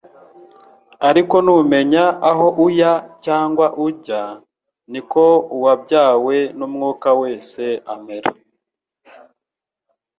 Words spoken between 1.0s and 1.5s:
ariko